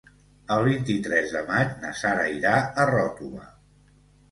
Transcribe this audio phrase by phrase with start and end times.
[0.53, 3.49] El vint-i-tres de maig na Sara irà a Ròtova.